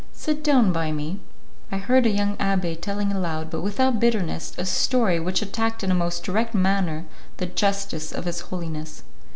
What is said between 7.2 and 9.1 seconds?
the justice of His Holiness.